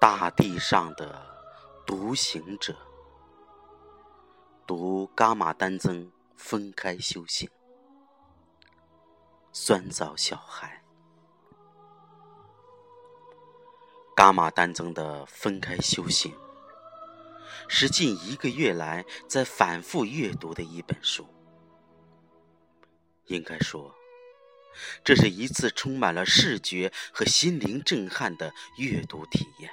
[0.00, 1.26] 大地上的
[1.84, 2.76] 独行者，
[4.64, 7.50] 读伽马丹增分开修行，
[9.52, 10.84] 酸枣小孩。
[14.16, 16.32] 伽马丹增的分开修行，
[17.66, 21.26] 是近一个月来在反复阅读的一本书。
[23.26, 23.92] 应该说。
[25.02, 29.72] 这是一次充满了视觉和心灵震撼的阅读体验。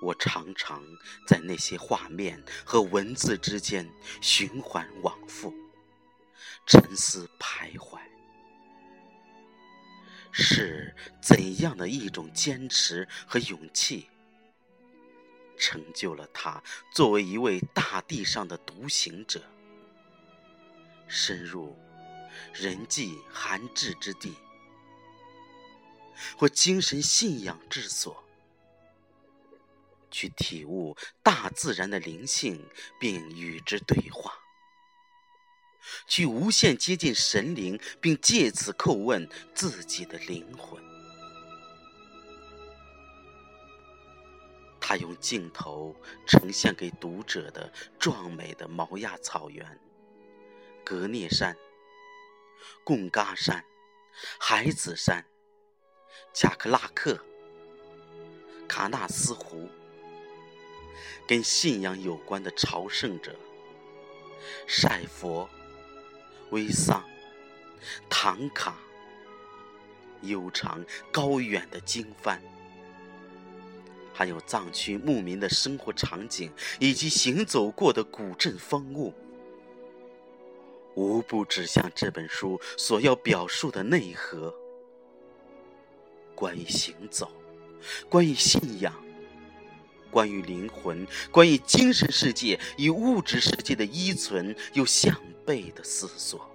[0.00, 0.82] 我常常
[1.26, 3.88] 在那些画面和文字之间
[4.20, 5.52] 循环往复，
[6.66, 7.98] 沉思徘徊。
[10.30, 14.08] 是怎样的一种坚持和勇气，
[15.56, 16.62] 成就了他
[16.92, 19.42] 作为一位大地上的独行者，
[21.08, 21.76] 深入？
[22.54, 24.36] 人迹罕至之地，
[26.36, 28.22] 或精神信仰之所，
[30.10, 34.32] 去体悟大自然的灵性，并与之对话；
[36.06, 40.82] 去无限接近神灵，并借此叩问自己的灵魂。
[44.80, 45.94] 他用镜头
[46.26, 49.80] 呈现给读者的壮美的毛亚草原、
[50.84, 51.56] 格聂山。
[52.84, 53.64] 贡嘎山、
[54.40, 55.24] 海子山、
[56.32, 57.18] 贾克拉克、
[58.66, 59.68] 卡纳斯湖，
[61.26, 63.34] 跟信仰有关的朝圣者，
[64.66, 65.48] 晒佛、
[66.50, 67.04] 微桑、
[68.08, 68.76] 唐卡，
[70.22, 72.38] 悠长高远的经幡，
[74.12, 79.14] 还有藏区牧民的生活场景，以及行走过的古镇风物。
[80.94, 84.52] 无不指向这本书所要表述的内核：
[86.34, 87.30] 关于行走，
[88.08, 88.92] 关于信仰，
[90.18, 96.50] 关于灵魂，关于精神世界与物质世界的依存又相悖的思索。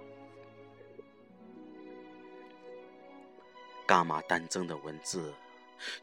[3.88, 5.32] 伽马丹增的文字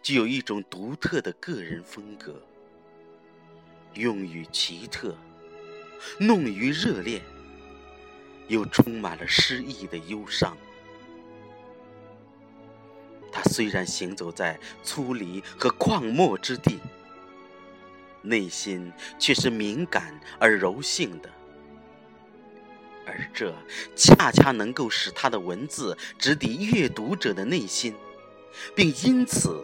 [0.01, 2.41] 具有一种独特的个人风格，
[3.93, 5.15] 用语奇特，
[6.19, 7.21] 弄于热烈。
[8.47, 10.57] 又充满了诗意的忧伤。
[13.31, 16.79] 他虽然行走在粗粝和旷漠之地，
[18.21, 21.29] 内心却是敏感而柔性的，
[23.05, 23.53] 而这
[23.95, 27.95] 恰恰能够使他的文字直抵阅读者的内心，
[28.75, 29.63] 并因此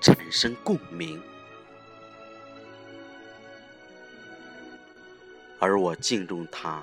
[0.00, 1.20] 产生共鸣。
[5.58, 6.82] 而我敬重他。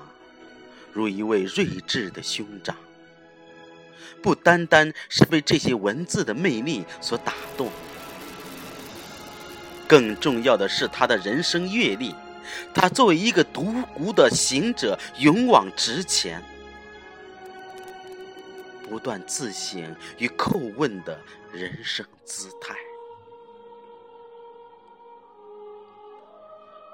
[0.92, 2.74] 如一位睿智的兄长，
[4.22, 7.70] 不单单是被这些文字的魅力所打动，
[9.88, 12.14] 更重要的是他的人生阅历。
[12.72, 16.42] 他作为一个独孤的行者，勇往直前，
[18.88, 21.18] 不断自省与叩问的
[21.52, 22.76] 人生姿态，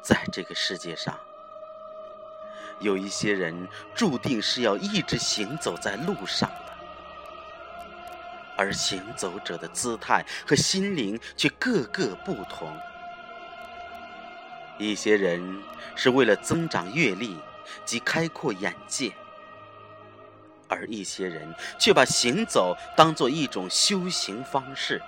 [0.03, 1.15] 在这个世界上。
[2.81, 6.51] 有一些人注定是要一直行走在路上，
[8.63, 12.73] 而行走者的姿态和心灵却各个不同。
[14.79, 15.61] 一些人
[15.97, 17.37] 是为了增长阅历
[17.85, 19.13] 及开阔眼界，
[20.69, 25.03] 而一些人却把行走当做一种修行方式，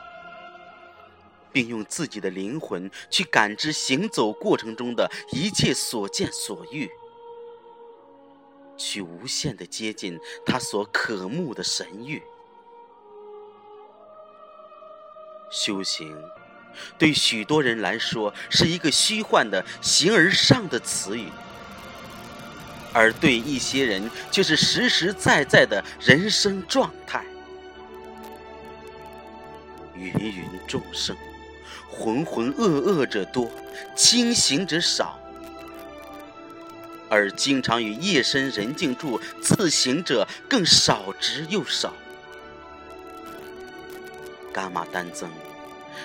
[1.53, 6.91] 并用自己的灵魂去感知行走过程中的一切所见所遇。
[8.77, 12.21] 去无限的接近他所渴慕的神域。
[15.55, 16.17] 修行，
[16.99, 21.29] 对许多人来说是一个虚幻的形而上的词语，
[22.93, 27.25] 而对一些人却是实实在在的人生状态。
[29.97, 31.17] 芸芸众生，
[31.89, 33.49] 浑浑噩噩者多，
[33.95, 35.21] 清醒者少。
[37.09, 41.95] 而经常与夜深人静处自省者更少之又少。
[44.55, 45.29] 伽马丹增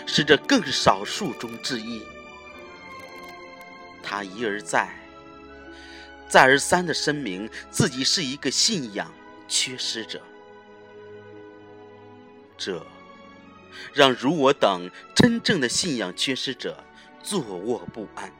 [0.07, 2.03] 是这更少数中之一。
[4.01, 4.89] 他一而再、
[6.27, 9.13] 再而三的声明自己是一个信仰
[9.47, 10.21] 缺失者，
[12.57, 12.83] 这
[13.93, 16.83] 让如我等真正的信仰缺失者
[17.21, 18.31] 坐卧不安。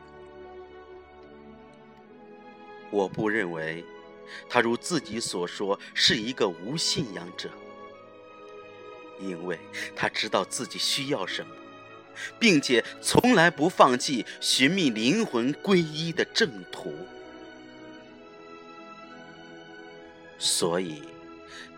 [2.89, 3.85] 我不认为，
[4.49, 7.49] 他如自己所说是一个无信仰者，
[9.19, 9.59] 因为
[9.95, 11.53] 他知道自己需要什么，
[12.39, 16.93] 并且从来不放弃寻觅灵魂皈依的正途。
[20.37, 21.03] 所以，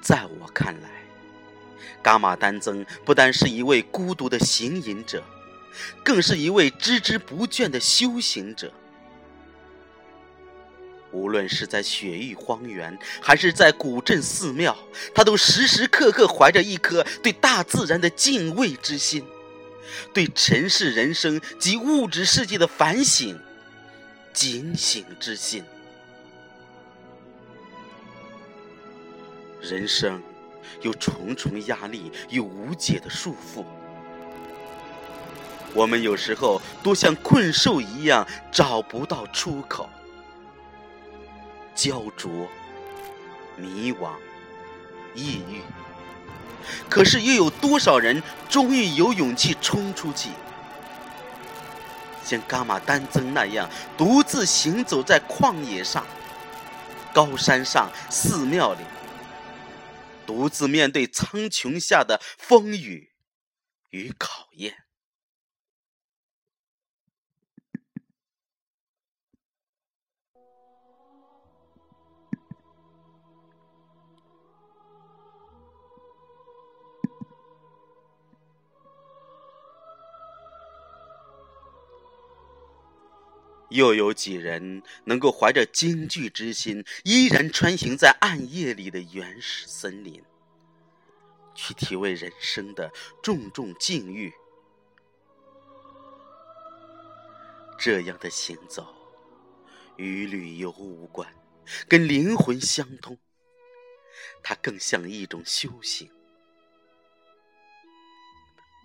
[0.02, 0.90] 在我看来，
[2.04, 5.24] 伽马丹增不单是一位孤独的行隐者，
[6.04, 8.72] 更是一位孜孜不倦的修行者。
[11.12, 14.78] 无论是在雪域荒原，还是在古镇寺庙，
[15.14, 19.24] 他都时时刻刻怀着一颗对大自然的敬畏之心，
[20.14, 23.38] 对尘世人生及物质世界的反省、
[24.34, 25.64] 警醒之心。
[29.62, 30.22] 人生
[30.82, 33.64] 有重重压力与无解的束缚，
[35.74, 39.90] 我们有时候多像困兽一样找不到出口。
[41.82, 42.48] 焦灼、
[43.58, 44.12] 迷惘、
[45.16, 45.64] 抑郁，
[46.88, 50.30] 可是又有多少人终于有勇气冲出去，
[52.24, 53.68] 像伽马丹增那样
[53.98, 56.06] 独自行走在旷野上、
[57.12, 58.82] 高山上、寺庙里，
[60.28, 63.10] 独自面对苍穹下的风雨
[63.90, 64.84] 与考验？
[83.72, 90.22] 又有几人能够怀着惊惧之心，依然穿行在暗夜里的原始森林，
[91.56, 92.92] 去体味人生的
[93.24, 94.34] 重重境遇？
[97.80, 98.94] 这样的行走
[99.96, 101.34] 与旅游无关，
[101.88, 103.18] 跟灵魂相通，
[104.44, 106.12] 它更像一种修行。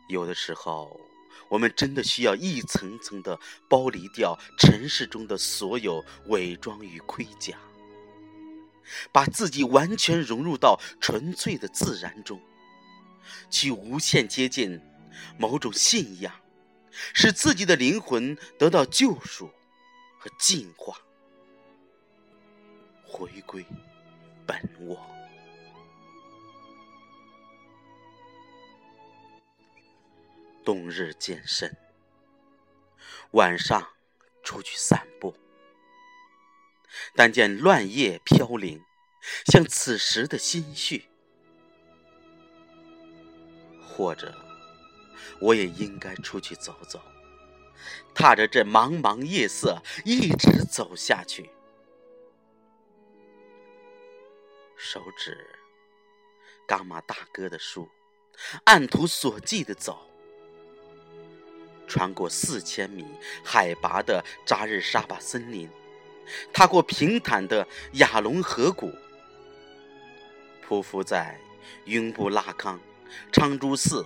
[0.08, 1.00] 有的时候。
[1.48, 3.38] 我们真的需要一层层的
[3.68, 7.56] 剥离掉尘世中的所有伪装与盔甲，
[9.12, 12.40] 把自己完全融入到纯粹的自然中，
[13.50, 14.80] 去无限接近
[15.38, 16.32] 某种信仰，
[17.14, 19.50] 使自己的灵魂得到救赎
[20.18, 20.96] 和净化，
[23.02, 23.64] 回归
[24.46, 24.98] 本我。
[30.66, 31.76] 冬日渐深，
[33.30, 33.88] 晚上
[34.42, 35.36] 出去散步，
[37.14, 38.84] 但见乱叶飘零，
[39.46, 41.08] 像此时的心绪。
[43.80, 44.34] 或者，
[45.40, 47.00] 我也应该出去走走，
[48.12, 51.48] 踏着这茫茫夜色，一直走下去，
[54.76, 55.56] 手指
[56.66, 57.88] 伽马大哥的书，
[58.64, 60.04] 按图索骥的走。
[61.86, 63.04] 穿过四千米
[63.44, 65.68] 海拔的扎日沙巴森林，
[66.52, 68.92] 踏过平坦的亚龙河谷，
[70.68, 71.38] 匍匐在
[71.84, 72.80] 雍布拉康、
[73.30, 74.04] 昌珠寺、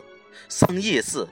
[0.49, 1.27] 桑叶寺，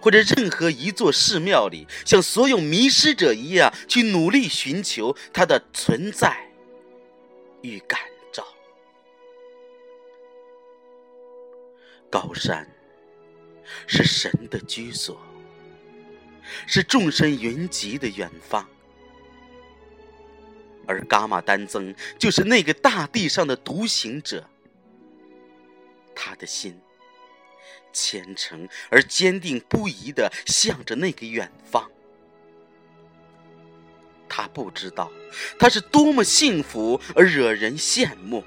[0.00, 6.50] 或者任何一座寺庙里，像所有迷失者一样去努力寻求它的存在
[7.62, 8.00] 与感
[8.32, 8.44] 召。
[12.10, 12.68] 高山
[13.86, 15.27] 是神的居所。
[16.66, 18.68] 是众生云集的远方，
[20.86, 24.48] 而伽马丹增就是那个大地上的独行者。
[26.14, 26.76] 他的心
[27.92, 31.88] 虔诚而坚定不移的向着那个远方。
[34.28, 35.10] 他不知道
[35.58, 38.44] 他是多么幸福而惹人羡慕，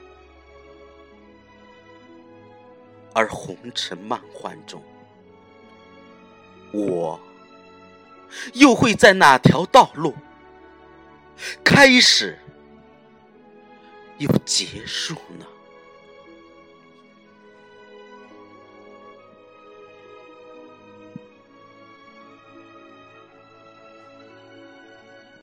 [3.14, 4.84] 而红尘漫幻中，
[6.74, 7.20] 我。
[8.54, 10.16] 又会在哪条道路
[11.64, 12.38] 开始
[14.18, 15.46] 又结束呢？